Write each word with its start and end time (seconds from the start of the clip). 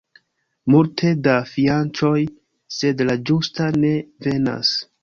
Multe 0.75 1.11
da 1.27 1.35
fianĉoj, 1.51 2.17
sed 2.79 3.07
la 3.11 3.21
ĝusta 3.31 3.73
ne 3.85 3.95
venas. 4.29 4.79